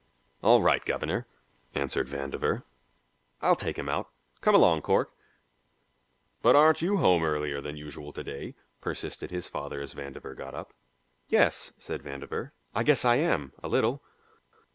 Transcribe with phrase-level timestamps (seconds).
[0.41, 1.27] "All right, governor,"
[1.75, 2.63] answered Vandover.
[3.39, 4.09] "I'll take him out.
[4.41, 5.11] Come along, Cork."
[6.41, 10.55] "But aren't you home earlier than usual to day?" persisted his father as Vandover got
[10.55, 10.73] up.
[11.29, 14.01] "Yes," said Vandover, "I guess I am, a little."